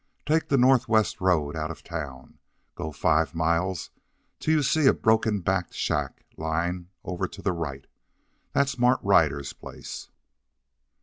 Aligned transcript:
Take 0.25 0.49
the 0.49 0.57
northwest 0.57 1.21
road 1.21 1.55
out 1.55 1.69
of 1.69 1.83
town 1.83 2.23
and 2.23 2.37
go 2.73 2.91
five 2.91 3.35
miles 3.35 3.91
till 4.39 4.55
you 4.55 4.63
see 4.63 4.87
a 4.87 4.93
broken 4.95 5.41
backed 5.41 5.75
shack 5.75 6.25
lyin' 6.37 6.89
over 7.03 7.27
to 7.27 7.41
the 7.43 7.53
right. 7.53 7.85
That's 8.51 8.79
Mart 8.79 8.99
Ryder's 9.03 9.53
place." 9.53 10.09